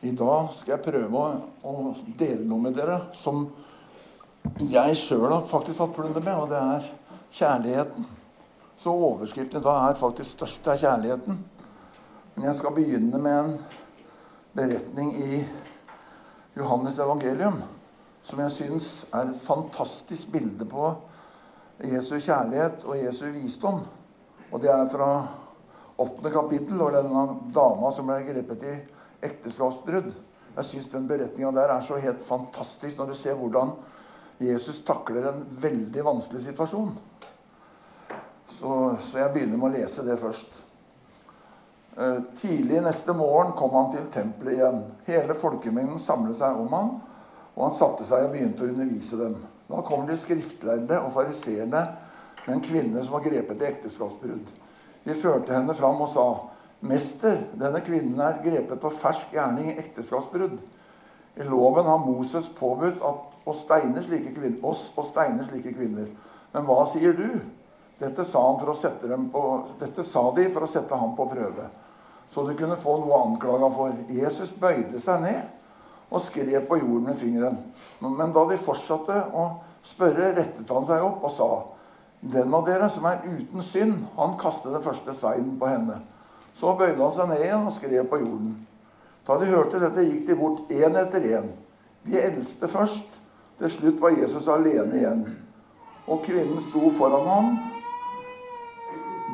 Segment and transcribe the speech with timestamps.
[0.00, 1.22] I dag skal jeg prøve
[1.64, 1.74] å,
[2.18, 3.46] dele noe med dere som
[4.60, 6.90] jeg sjøl har faktisk hatt problemer med, og det er
[7.38, 8.04] kjærligheten.
[8.76, 11.38] Så overskriften da er faktisk 'største er kjærligheten'.
[12.34, 13.58] Men jeg skal begynne med en
[14.54, 15.44] beretning i
[16.56, 17.62] Johannes evangelium
[18.22, 20.94] som jeg syns er et fantastisk bilde på
[21.84, 23.80] Jesu kjærlighet og Jesu visdom.
[24.52, 25.26] Og det er fra
[25.98, 28.74] åttende kapittel, og det er denne dama som ble grepet i
[29.24, 30.12] ekteskapsbrudd.
[30.56, 33.74] Jeg syns den beretninga der er så helt fantastisk når du ser hvordan
[34.40, 36.92] Jesus takler en veldig vanskelig situasjon.
[38.56, 40.62] Så, så jeg begynner med å lese det først.
[41.96, 44.82] Eh, tidlig neste morgen kom han til tempelet igjen.
[45.08, 46.90] Hele folkemengden samlet seg om ham,
[47.54, 49.38] og han satte seg og begynte å undervise dem.
[49.66, 51.82] Da kom de skriftlærde og fariseerne
[52.44, 54.52] med en kvinne som var grepet i ekteskapsbrudd.
[55.06, 56.26] De førte henne fram og sa,
[56.80, 60.60] 'Mester, denne kvinnen er grepet på fersk gjerning i ekteskapsbrudd.'
[61.36, 66.08] I loven har Moses påbudt å steine slike kvinner, oss å steine slike kvinner.
[66.54, 67.28] Men hva sier du?
[68.00, 69.42] Dette sa, på,
[69.80, 71.68] dette sa, de for å sette ham på prøve,
[72.32, 73.36] så de kunne få noe ham
[73.72, 73.92] for.
[74.08, 77.56] Jesus bøyde seg ned og skrev på jorden med fingeren.
[78.00, 79.46] Men da de fortsatte å
[79.84, 81.50] spørre, rettet han seg opp og sa,
[82.20, 86.15] 'Den av dere som er uten synd, han kastet den første steinen på henne.'
[86.56, 88.56] Så bøyde han seg ned igjen og skrev på jorden.
[89.26, 91.50] Da de hørte dette, gikk de bort én etter én.
[92.06, 93.20] De eldste først.
[93.58, 95.22] Til slutt var Jesus alene igjen.
[96.06, 97.46] Og kvinnen sto foran ham.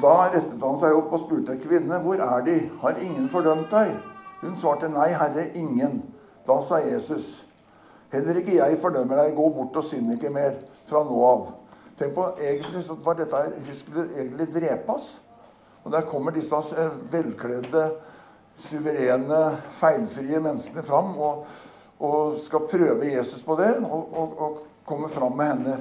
[0.02, 2.70] Da rettet han seg opp og spurte, 'Kvinne, hvor er de?
[2.80, 3.98] Har ingen fordømt deg?'
[4.40, 6.02] Hun svarte, 'Nei, Herre, ingen.'
[6.46, 7.46] Da sa Jesus,
[8.12, 9.36] 'Heller ikke jeg fordømmer deg.
[9.36, 10.52] Gå bort og synd ikke mer
[10.86, 11.52] fra nå av.'
[11.98, 13.36] Tenk på, egentlig så var dette
[13.66, 15.20] Hun skulle egentlig drepes.
[15.82, 17.86] Og der kommer disse eh, velkledde,
[18.62, 19.42] suverene,
[19.78, 21.46] feilfrie menneskene fram og,
[22.04, 25.76] og skal prøve Jesus på det, og, og, og komme fram med henne.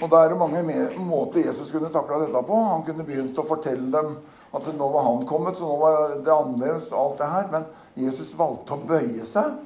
[0.00, 0.62] Og da er det mange
[1.04, 2.60] måter Jesus kunne takla dette på.
[2.64, 4.14] Han kunne begynt å fortelle dem
[4.56, 6.88] at nå var han kommet, så nå var det annerledes.
[6.92, 7.50] alt det her.
[7.52, 7.66] Men
[8.06, 9.60] Jesus valgte å bøye seg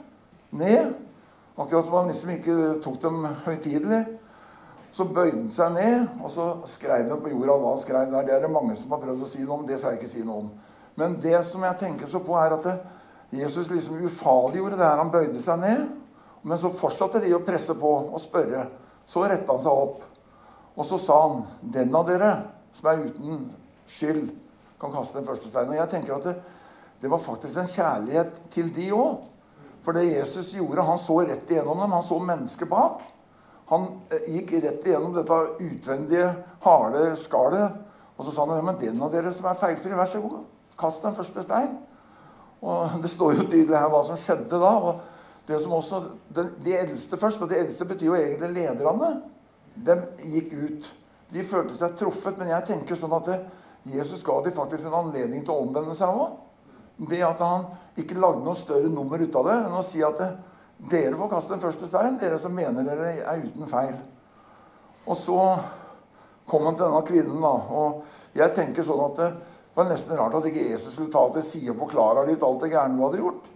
[0.59, 0.91] ned.
[1.55, 4.03] Akkurat som han liksom ikke tok dem høytidelig.
[4.94, 8.27] Så bøyde han seg ned, og så skrev han på jorda hva han skrev der.
[8.28, 9.66] Det er det mange som har prøvd å si noe om.
[9.66, 10.53] Det skal jeg ikke si noe om.
[11.00, 12.69] Men det som jeg tenker så på, er at
[13.34, 15.00] Jesus liksom ufarliggjorde det her.
[15.03, 15.88] Han bøyde seg ned.
[16.47, 18.69] Men så fortsatte de å presse på og spørre.
[19.09, 20.05] Så retta han seg opp.
[20.75, 22.31] Og så sa han, 'Den av dere
[22.72, 23.53] som er uten
[23.87, 24.31] skyld,
[24.81, 26.37] kan kaste den første steinen.' Og jeg tenker at det,
[27.00, 29.25] det var faktisk en kjærlighet til de òg.
[29.82, 31.93] For det Jesus gjorde, han så rett igjennom dem.
[31.93, 33.03] Han så mennesket bak.
[33.71, 36.29] Han eh, gikk rett igjennom dette utvendige,
[36.67, 37.81] harde skallet.
[38.15, 40.45] Og så sa han men den av dere som er feilfri, vær så god,
[40.79, 41.77] kast den første stein.
[42.65, 44.75] Og Det står jo tydelig her hva som skjedde da.
[44.79, 45.03] og
[45.45, 45.99] det som også,
[46.33, 49.11] de, de eldste først, og de eldste betyr jo egentlig lederne,
[49.75, 49.97] de
[50.33, 50.89] gikk ut.
[51.35, 53.37] De følte seg truffet, men jeg tenker sånn at det,
[53.93, 56.39] Jesus ga de faktisk en anledning til å omvende seg òg.
[57.11, 57.67] Ved at han
[58.01, 60.31] ikke lagde noe større nummer ut av det enn å si at det,
[60.79, 63.95] dere får kaste den første stein, dere som mener dere er uten feil.
[65.07, 65.39] Og så
[66.49, 67.55] kom han til denne kvinnen, da.
[67.55, 69.31] Og jeg tenker sånn at det
[69.77, 72.73] var nesten rart at ikke Jesus skulle ta til side og forklare litt alt det
[72.75, 73.49] gærne du hadde gjort.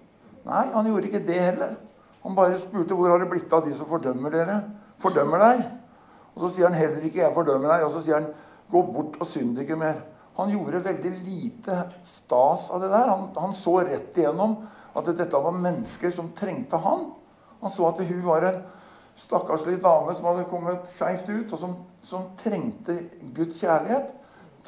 [0.48, 1.74] Nei, han gjorde ikke det heller.
[2.24, 4.60] Han bare spurte hvor har det blitt av de som fordømmer dere?
[5.02, 5.64] Fordømmer deg?
[6.34, 7.84] Og så sier han heller ikke 'jeg fordømmer deg'.
[7.84, 8.32] Og så sier han
[8.70, 10.02] 'gå bort og synd ikke mer'.
[10.38, 13.08] Han gjorde veldig lite stas av det der.
[13.10, 14.54] Han, han så rett igjennom
[14.94, 17.08] at dette var mennesker som trengte han.
[17.60, 18.60] Han så at hun var en
[19.18, 21.74] stakkarslig dame som hadde kommet skeivt ut, og som,
[22.06, 23.00] som, trengte
[23.34, 24.14] Guds kjærlighet.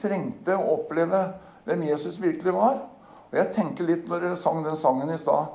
[0.00, 1.22] Trengte å oppleve
[1.68, 2.82] hvem Jesus virkelig var.
[3.30, 5.54] Og jeg tenker litt når dere sang den sangen i stad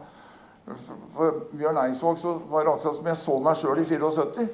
[1.12, 4.48] For Bjørn Eidsvåg så var det akkurat som jeg så meg sjøl i 74.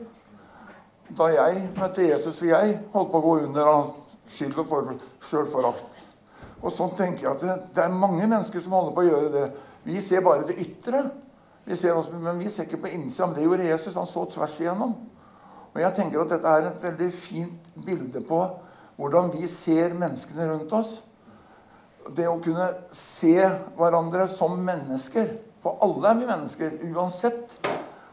[1.21, 3.91] Da jeg møtte Jesus, for jeg holdt på å gå under av
[4.29, 4.93] skyld og
[5.25, 5.99] sjølforakt.
[6.61, 9.31] Og sånn tenker jeg at det, det er mange mennesker som holder på å gjøre
[9.33, 9.45] det.
[9.87, 11.03] Vi ser bare det ytre.
[11.65, 13.27] Vi ser oss, men vi ser ikke på innsida.
[13.27, 13.97] Men det gjorde Jesus.
[13.97, 14.93] Han så tvers igjennom.
[15.71, 18.41] Og jeg tenker at dette er et veldig fint bilde på
[18.99, 20.99] hvordan vi ser menneskene rundt oss.
[22.13, 23.37] Det å kunne se
[23.77, 25.31] hverandre som mennesker.
[25.63, 26.77] For alle er vi mennesker.
[26.91, 27.57] Uansett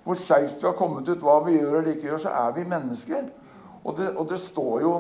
[0.09, 2.65] hvor skeivt vi har kommet ut, hva vi gjør eller ikke gjør, så er vi
[2.69, 3.27] mennesker.
[3.85, 4.93] Og det, og det står jo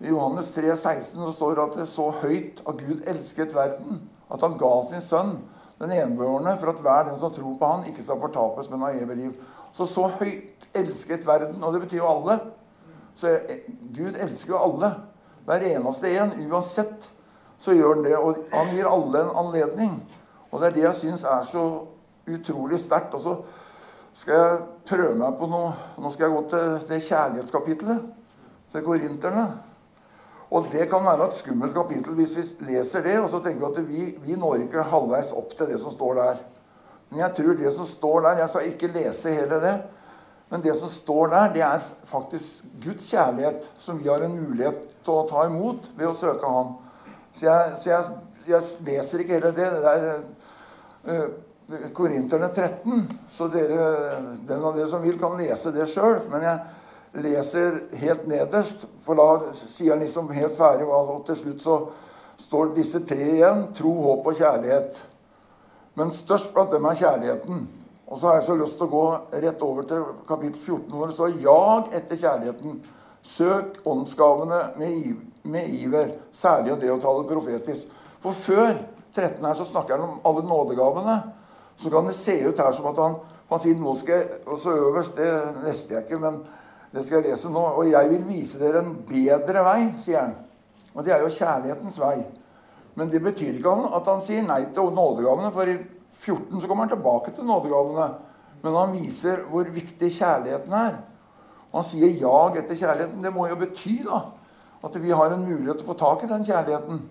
[0.00, 4.02] i Johannes 3, 16 det står at det så høyt at Gud elsket verden,
[4.32, 5.36] at han ga sin sønn
[5.78, 8.92] den enbørende, for at hver den som tror på Han, ikke skal fortapes, men ha
[8.94, 9.32] evig liv.
[9.72, 12.38] Så så høyt elsket verden, og det betyr jo alle.
[13.14, 13.38] Så
[13.96, 14.94] Gud elsker jo alle.
[15.44, 16.32] Hver eneste en.
[16.50, 17.10] Uansett
[17.58, 18.16] så gjør han det.
[18.16, 19.98] Og han gir alle en anledning.
[20.50, 21.64] Og det er det jeg syns er så
[22.30, 23.14] utrolig sterkt.
[23.14, 23.36] Og så
[24.14, 24.58] skal jeg
[24.88, 28.10] prøve meg på noe Nå skal jeg gå til det kjærlighetskapitlet.
[28.72, 29.46] Til korinterne.
[30.54, 33.70] Og det kan være et skummelt kapittel hvis vi leser det, og så tenker vi
[33.70, 36.42] at vi, vi når ikke halvveis opp til det som står der.
[37.10, 39.74] Men jeg tror det som står der Jeg skal ikke lese hele det.
[40.50, 44.84] Men det som står der, det er faktisk Guds kjærlighet, som vi har en mulighet
[45.04, 46.76] til å ta imot ved å søke Ham.
[47.34, 49.66] Så jeg, så jeg, jeg leser ikke hele det.
[49.82, 50.06] Det er
[51.08, 53.08] uh, Korinterne 13.
[53.32, 53.88] Så dere,
[54.46, 56.20] den av dere som vil, kan lese det sjøl.
[56.30, 56.60] Men jeg
[57.22, 60.86] leser helt nederst, for da sier han liksom helt ferdig.
[60.86, 61.78] Og til slutt så
[62.40, 63.68] står disse tre igjen.
[63.76, 64.98] Tro, håp og kjærlighet.
[65.94, 67.66] Men størst blant dem er kjærligheten.
[68.06, 69.04] Og så har jeg så lyst til å gå
[69.44, 72.82] rett over til kapittel 14, hvor det står 'Jag etter kjærligheten'.
[73.22, 77.86] Søk åndsgavene med, med iver, særlig det å tale profetisk.
[78.20, 78.74] For før
[79.14, 81.22] 13 her så snakker han om alle nådegavene.
[81.76, 83.16] Så kan det se ut her som at han,
[83.48, 86.42] han sier nå skal jeg, Og så øverst, det neste jeg ikke, men
[86.94, 87.62] det skal jeg lese nå.
[87.74, 90.36] Og jeg vil vise dere en bedre vei, sier han.
[90.94, 92.18] Og det er jo kjærlighetens vei.
[92.94, 95.50] Men det betyr ikke at han sier nei til nådegavene.
[95.54, 95.74] For i
[96.14, 98.06] 14 så kommer han tilbake til nådegavene.
[98.62, 101.00] Men han viser hvor viktig kjærligheten er.
[101.74, 103.22] Han sier 'jag etter kjærligheten'.
[103.22, 104.20] Det må jo bety da,
[104.84, 107.02] at vi har en mulighet til å få tak i den kjærligheten.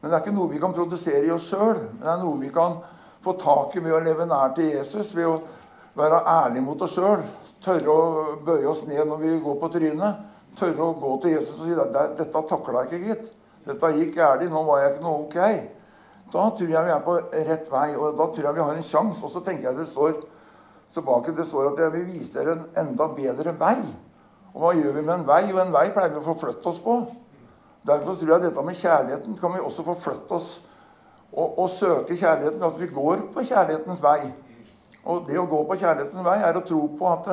[0.00, 1.80] Men det er ikke noe vi kan produsere i oss sjøl.
[2.00, 2.76] Det er noe vi kan
[3.24, 5.40] få tak i ved å leve nær til Jesus, ved å
[5.96, 7.24] være ærlig mot oss sjøl.
[7.64, 10.24] Tørre å bøye oss ned når vi går på trynet.
[10.56, 13.30] Tørre å gå til Jesus og si at 'Dette takla jeg ikke, gitt'.
[13.66, 14.46] Dette gikk galt.
[14.50, 15.38] Nå var jeg ikke noe ok.
[16.32, 17.16] Da tror jeg vi er på
[17.50, 19.24] rett vei, og da tror jeg vi har en sjanse.
[19.26, 20.14] Og så tenker jeg det står
[20.94, 23.78] tilbake, det står at jeg vil vise dere en enda bedre vei.
[24.54, 25.42] Og hva gjør vi med en vei?
[25.50, 26.96] Jo, en vei pleier vi å forflytte oss på.
[27.86, 30.50] Derfor tror jeg dette med kjærligheten kan vi også forflytte oss
[31.32, 32.62] og, og søke kjærligheten.
[32.62, 34.32] At vi går på kjærlighetens vei.
[35.08, 37.28] Og det å gå på kjærlighetens vei er å tro på at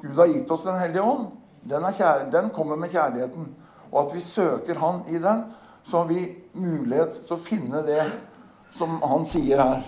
[0.00, 1.26] Gud har gitt oss Den hellige ånd.
[1.68, 3.50] Den, kjær, den kommer med kjærligheten.
[3.90, 5.44] Og at vi søker Han i den
[5.82, 8.02] så har vi mulighet til å finne det
[8.76, 9.86] som han sier her.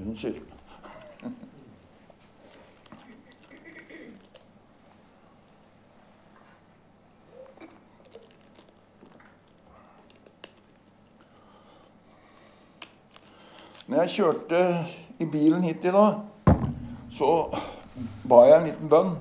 [0.00, 0.40] Unnskyld.
[13.92, 14.58] Når jeg kjørte
[15.22, 16.20] i bilen hit i dag,
[17.12, 17.28] så
[18.28, 19.12] ba jeg en liten bønn.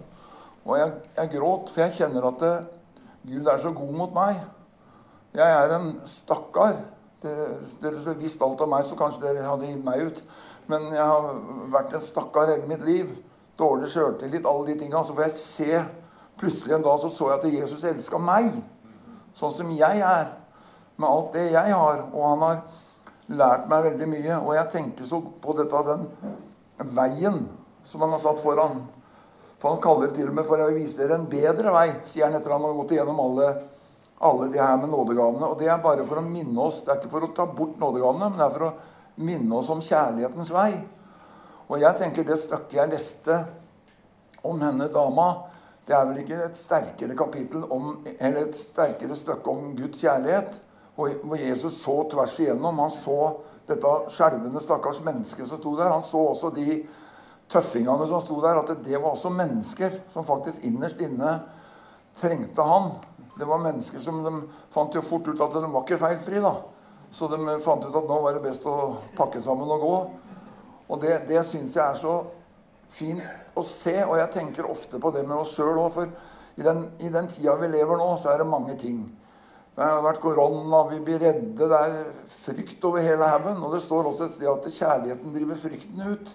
[0.66, 2.54] Og jeg, jeg gråt, for jeg kjenner at det,
[3.32, 4.40] Gud er så god mot meg.
[5.38, 6.80] Jeg er en stakkar.
[7.22, 10.22] Dere skulle visst alt om meg, så kanskje dere hadde gitt meg ut.
[10.72, 11.28] Men jeg har
[11.74, 13.10] vært en stakkar hele mitt liv.
[13.60, 15.04] Dårlig sjøltillit, alle de tinga.
[15.06, 15.84] Så får jeg se
[16.42, 18.48] Plutselig en dag så, så jeg at Jesus elska meg
[19.38, 20.32] sånn som jeg er.
[20.98, 22.00] Med alt det jeg har.
[22.10, 22.64] Og han har
[23.38, 24.40] lært meg veldig mye.
[24.40, 26.08] Og jeg tenker så på dette den
[26.96, 27.44] veien
[27.88, 28.84] som han har satt foran.
[29.62, 32.28] For han kaller det til og med for å vise dere en bedre vei, sier
[32.28, 33.52] han etter han har gått igjennom alle
[34.22, 35.48] alle de her med nådegavene.
[35.50, 36.84] Og det er bare for å minne oss.
[36.86, 39.70] Det er ikke for å ta bort nådegavene, men det er for å minne oss
[39.74, 40.70] om kjærlighetens vei.
[41.72, 43.40] Og jeg tenker det stykket jeg leste
[44.46, 45.30] om henne dama,
[45.86, 50.60] det er vel ikke et sterkere kapittel om, eller et sterkere stykke om Guds kjærlighet.
[50.96, 52.80] Hvor Jesus så tvers igjennom.
[52.80, 53.18] Han så
[53.70, 55.92] dette skjelvende, stakkars mennesket som sto der.
[55.94, 56.82] Han så også de
[57.52, 61.40] tøffingene som sto der, at det var også mennesker som faktisk innerst inne
[62.20, 62.92] trengte han.
[63.38, 64.34] Det var mennesker som de
[64.74, 66.42] fant jo fort ut at de var ikke feilfri.
[66.44, 66.56] da.
[67.12, 69.96] Så de fant ut at nå var det best å pakke sammen og gå.
[70.92, 72.18] Og det, det syns jeg er så
[72.92, 73.96] fint å se.
[74.06, 75.92] Og jeg tenker ofte på det med oss sjøl òg.
[75.96, 79.04] For i den, i den tida vi lever nå, så er det mange ting.
[79.72, 81.94] Det har vært korona, vi blir redde, det er
[82.28, 83.62] frykt over hele haugen.
[83.64, 86.34] Og det står også et sted at kjærligheten driver frykten ut.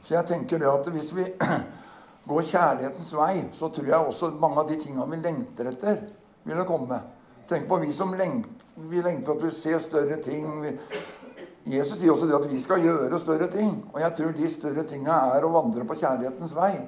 [0.00, 1.26] Så jeg tenker det at hvis vi
[2.30, 6.02] går kjærlighetens vei, så tror jeg også mange av de tinga vi lengter etter,
[6.48, 7.02] vil komme.
[7.50, 10.48] Tenk på vi som lengter, vi lengter at vi ser større ting.
[11.68, 13.74] Jesus sier også det at vi skal gjøre større ting.
[13.92, 16.78] Og jeg tror de større tinga er å vandre på kjærlighetens vei.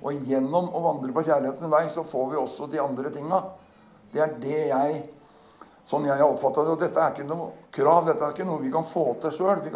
[0.00, 3.48] Og gjennom å vandre på kjærlighetens vei så får vi også de andre tinga.
[4.14, 5.00] Det er det jeg
[5.84, 6.74] Sånn jeg har oppfatta det.
[6.74, 8.06] Og dette er ikke noe krav.
[8.08, 9.62] Dette er ikke noe vi kan få til sjøl.
[9.64, 9.72] Vi,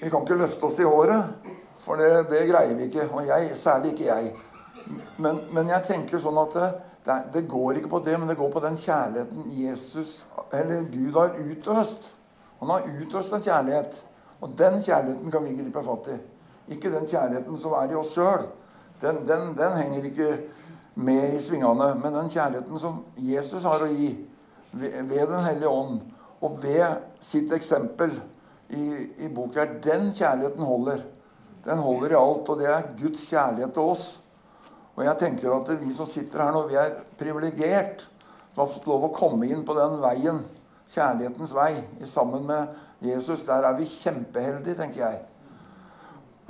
[0.00, 1.54] vi, kan ikke løfte oss i håret.
[1.82, 3.08] For det, det greier vi ikke.
[3.12, 4.34] Og jeg, særlig ikke jeg.
[5.22, 6.54] Men, men jeg tenker sånn at
[7.06, 11.18] det, det, går ikke på det, men det går på den kjærligheten Jesus, eller Gud
[11.18, 12.12] har utøst.
[12.60, 14.00] Han har utøst en kjærlighet.
[14.40, 16.16] Og den kjærligheten kan vi gripe fatt i.
[16.74, 18.48] Ikke den kjærligheten som er i oss sjøl.
[19.00, 20.30] Den, den, den, henger ikke
[20.94, 21.92] med i svingene.
[22.00, 24.10] Men den kjærligheten som Jesus har å gi
[24.80, 26.00] ved, Den hellige ånd,
[26.44, 28.12] og ved sitt eksempel
[28.68, 28.86] i,
[29.24, 31.04] i boka her, den kjærligheten holder.
[31.66, 34.06] Den holder i alt, og det er Guds kjærlighet til oss.
[34.96, 38.06] Og jeg tenker at vi som sitter her nå, vi er privilegert
[38.54, 40.38] som har fått lov å komme inn på den veien,
[40.88, 41.72] kjærlighetens vei,
[42.08, 42.70] sammen med
[43.04, 43.42] Jesus.
[43.44, 45.18] Der er vi kjempeheldige, tenker jeg.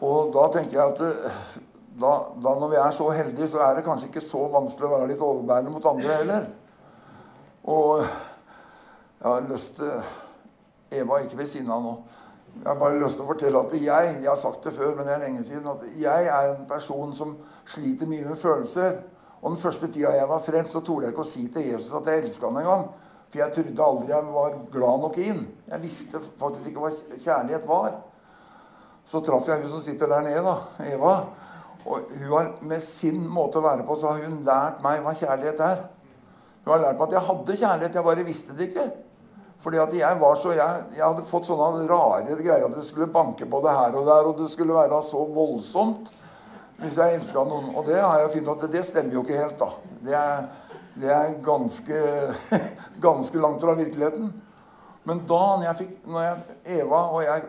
[0.07, 1.41] Og da tenker jeg at eh,
[1.97, 4.93] da, da, når vi er så heldige, så er det kanskje ikke så vanskelig å
[4.93, 6.47] være litt overbærende mot andre heller.
[7.67, 8.05] Og
[9.21, 9.91] jeg har lyst til
[10.95, 11.95] Eva er ikke ved siden av nå.
[12.57, 15.09] Jeg har bare lyst til å fortelle at jeg jeg har sagt det før, men
[15.09, 17.35] det er lenge siden, at jeg er en person som
[17.69, 19.01] sliter mye med følelser.
[19.43, 21.93] Og den første tida jeg var frelst, så torde jeg ikke å si til Jesus
[21.95, 22.87] at jeg elska han engang.
[23.27, 25.43] For jeg trodde aldri jeg var glad nok inn.
[25.67, 27.99] Jeg visste faktisk ikke hva kjærlighet var.
[29.07, 31.13] Så traff jeg hun som sitter der nede, da, Eva.
[31.87, 35.15] Og hun har med sin måte å være på, så har hun lært meg hva
[35.15, 35.85] kjærlighet er.
[36.67, 38.87] Hun har lært meg at jeg hadde kjærlighet, jeg bare visste det ikke.
[39.63, 43.07] Fordi at jeg var så, jeg, jeg, hadde fått sånne rare greier at det skulle
[43.13, 46.11] banke på det her og der, og det skulle være så voldsomt
[46.81, 47.71] hvis jeg elska noen.
[47.73, 49.71] Og det har jeg funnet at det stemmer jo ikke helt, da.
[50.05, 50.43] Det er,
[50.99, 52.03] det er ganske,
[53.07, 54.35] ganske langt fra virkeligheten.
[55.07, 57.47] Men da når, jeg fikk, når jeg, Eva og jeg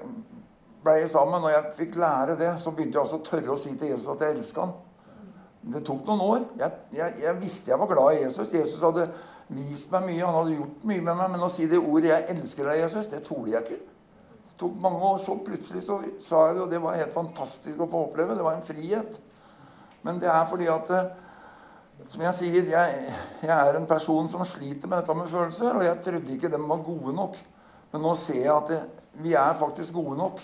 [0.86, 3.74] ble sammen, og jeg fikk lære det, så begynte jeg også å tørre å si
[3.74, 4.78] til Jesus at jeg elska han.
[5.68, 6.46] Det tok noen år.
[6.60, 8.54] Jeg, jeg, jeg, visste jeg var glad i Jesus.
[8.54, 9.08] Jesus hadde
[9.52, 10.24] vist meg mye.
[10.24, 11.32] Han hadde gjort mye med meg.
[11.34, 13.80] Men å si det ordet 'Jeg elsker deg, Jesus', det torde jeg ikke.
[14.48, 15.18] Det tok mange år.
[15.24, 18.36] Så plutselig så sa jeg det, og det var helt fantastisk å få oppleve.
[18.36, 19.20] Det var en frihet.
[20.04, 21.16] Men det er fordi at eh,
[22.08, 25.74] Som jeg sier, jeg, jeg er en person som sliter med dette med følelser.
[25.74, 27.40] Og jeg trodde ikke dem var gode nok.
[27.92, 28.82] Men nå ser jeg at det,
[29.18, 30.44] vi er faktisk gode nok.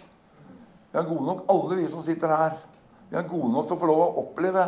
[0.92, 2.58] Vi er gode nok, alle vi som sitter her.
[3.10, 4.64] Vi er gode nok til å få lov å oppleve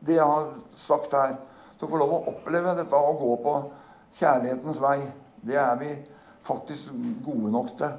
[0.00, 1.36] det jeg har sagt her.
[1.78, 3.54] så å få lov å oppleve dette å gå på
[4.16, 4.98] kjærlighetens vei.
[5.42, 5.92] Det er vi
[6.42, 6.92] faktisk
[7.24, 7.92] gode nok til.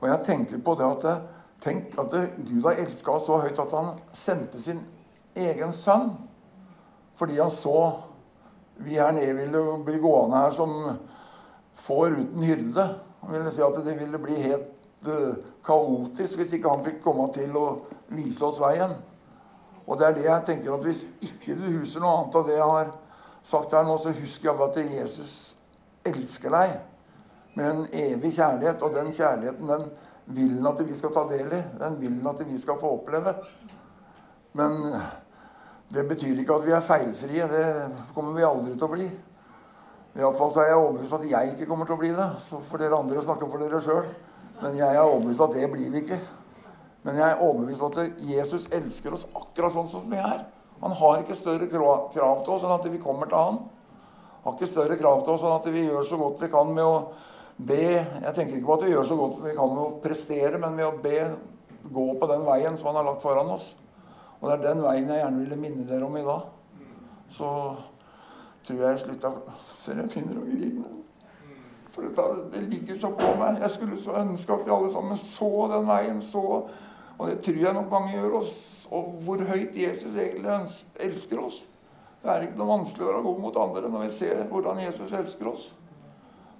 [0.00, 1.28] Og jeg tenker på det at
[1.60, 4.80] Tenk at Gud har elska oss så høyt at han sendte sin
[5.36, 6.14] egen sønn.
[7.20, 7.76] Fordi han så
[8.80, 10.72] vi her nede ville bli gående her som
[11.82, 12.86] får uten hyrde.
[13.20, 17.28] Han ville si at det ville bli helt uh, kaotisk hvis ikke han fikk komme
[17.36, 17.66] til å
[18.16, 18.96] vise oss veien.
[19.90, 22.58] Og det er det jeg tenker at Hvis ikke du husker noe annet av det
[22.58, 22.92] jeg har
[23.42, 25.38] sagt her nå, så husk jeg at Jesus
[26.06, 26.76] elsker deg
[27.58, 28.84] med en evig kjærlighet.
[28.86, 29.88] Og den kjærligheten den
[30.30, 31.62] vil han at vi skal ta del i.
[31.80, 33.34] Den vil han at vi skal få oppleve.
[34.52, 34.78] Men
[35.90, 37.50] det betyr ikke at vi er feilfrie.
[37.50, 37.66] Det
[38.14, 39.08] kommer vi aldri til å bli.
[40.18, 42.28] Iallfall er jeg overbevist om at jeg ikke kommer til å bli det.
[42.42, 44.06] Så får dere andre snakke for dere sjøl.
[44.60, 46.20] Men jeg er overbevist om at det blir vi ikke.
[47.02, 50.42] Men jeg er overbevist om at Jesus elsker oss akkurat sånn som vi er.
[50.80, 53.60] Han har ikke større krav til oss enn at vi kommer til han.
[54.40, 56.72] Han har ikke større krav til oss enn at vi gjør så godt vi kan
[56.76, 56.96] med å
[57.56, 57.82] be.
[58.00, 60.76] Jeg tenker ikke på at vi gjør så godt vi kan med å prestere, men
[60.76, 61.18] med å be
[61.90, 63.74] gå på den veien som han har lagt foran oss.
[64.40, 66.48] Og det er den veien jeg gjerne ville minne dere om i dag.
[67.30, 67.50] Så
[68.66, 69.32] tror jeg jeg slutta
[69.84, 70.96] før jeg finner å grine.
[71.90, 73.58] For det, det ligger så på meg.
[73.64, 76.22] Jeg skulle så ønske at vi alle sammen så den veien.
[76.22, 76.44] så
[77.20, 78.54] og det tror jeg nok mange gjør oss.
[78.90, 80.54] Og hvor høyt Jesus egentlig
[80.96, 81.58] elsker oss.
[82.22, 85.12] Det er ikke noe vanskelig å være god mot andre når vi ser hvordan Jesus
[85.16, 85.66] elsker oss.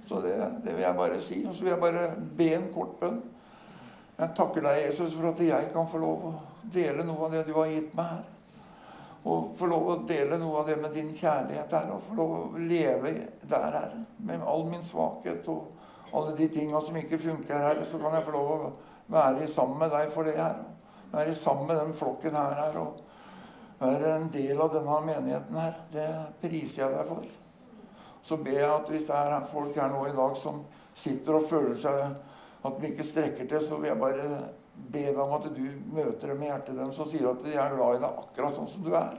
[0.04, 1.40] Så det, det vil jeg bare si.
[1.48, 2.04] Og så vil jeg bare
[2.36, 3.22] be en kort bønn.
[4.20, 6.34] Jeg takker deg, Jesus, for at jeg kan få lov å
[6.72, 8.28] dele noe av det du har gitt meg her.
[9.30, 11.88] Og få lov å dele noe av det med din kjærlighet her.
[11.96, 13.96] Og få lov å leve der, her.
[14.28, 17.84] Med all min svakhet og alle de tinga som ikke funker her.
[17.88, 18.70] Så kan jeg få lov å
[19.10, 20.60] være sammen med deg for det her.
[21.10, 23.00] Være sammen med den flokken her, her og
[23.80, 25.78] være en del av denne menigheten her.
[25.92, 26.08] Det
[26.42, 27.26] priser jeg deg for.
[28.22, 30.62] Så ber jeg at hvis det er folk her nå i dag som
[30.94, 32.02] sitter og føler seg
[32.60, 34.26] at de ikke strekker til, så vil jeg bare
[34.92, 37.76] be deg om at du møter dem i hjertet deres og sier at de er
[37.76, 39.16] glad i deg akkurat sånn som du er.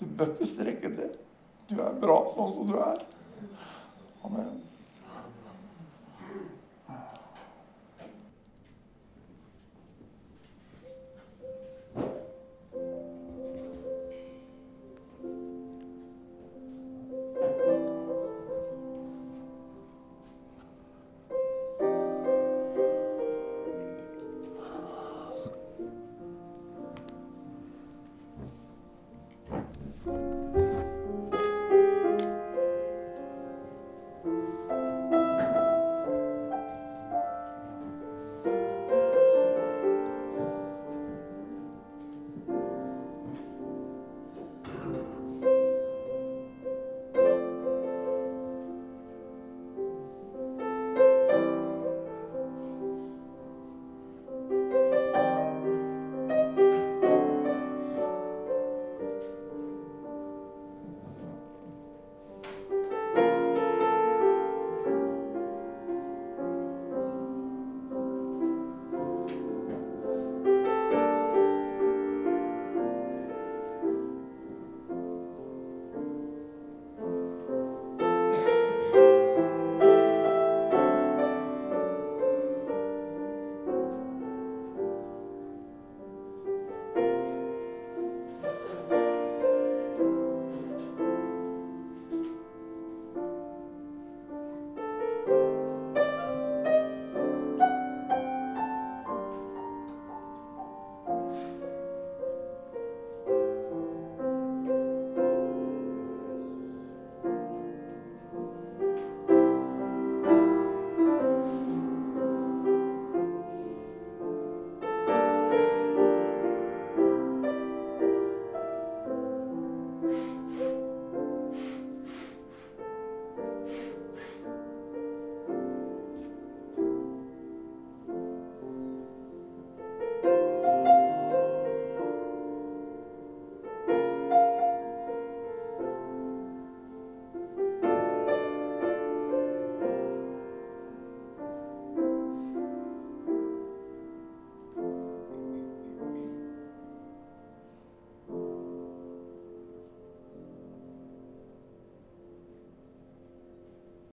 [0.00, 1.12] Du bør ikke strekke til.
[1.70, 3.04] Du er bra sånn som du er.
[4.26, 4.58] Amen.